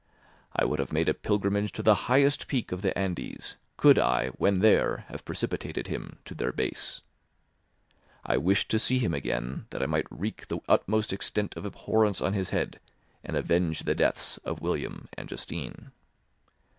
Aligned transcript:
I 0.55 0.65
would 0.65 0.79
have 0.79 0.91
made 0.91 1.07
a 1.09 1.13
pilgrimage 1.13 1.71
to 1.73 1.83
the 1.83 1.93
highest 2.09 2.47
peak 2.47 2.71
of 2.71 2.81
the 2.81 2.97
Andes, 2.97 3.55
could 3.77 3.99
I, 3.99 4.29
when 4.29 4.57
there, 4.61 5.05
have 5.09 5.23
precipitated 5.25 5.85
him 5.89 6.17
to 6.25 6.33
their 6.33 6.51
base. 6.51 7.01
I 8.25 8.37
wished 8.37 8.71
to 8.71 8.79
see 8.79 8.97
him 8.97 9.13
again, 9.13 9.67
that 9.69 9.83
I 9.83 9.85
might 9.85 10.07
wreak 10.11 10.47
the 10.47 10.57
utmost 10.67 11.13
extent 11.13 11.55
of 11.55 11.65
abhorrence 11.67 12.19
on 12.19 12.33
his 12.33 12.49
head 12.49 12.79
and 13.23 13.37
avenge 13.37 13.81
the 13.81 13.93
deaths 13.93 14.37
of 14.37 14.59
William 14.59 15.07
and 15.15 15.29
Justine. 15.29 15.91